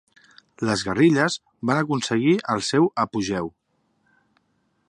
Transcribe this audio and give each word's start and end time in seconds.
Les 0.69 0.83
guerrilles 0.87 1.35
van 1.71 1.83
aconseguir 1.83 2.35
el 2.57 2.65
seu 2.71 2.91
apogeu. 3.07 3.53